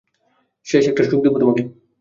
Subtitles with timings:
[0.67, 1.61] শেষ একটা সুযোগ দিব তোমাকে।